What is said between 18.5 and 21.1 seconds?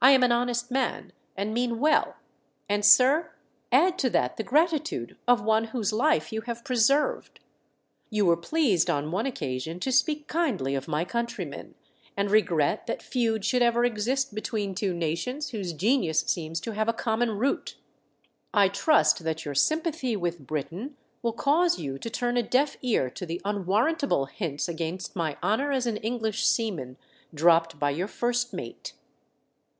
I trust that your sympathy with Britain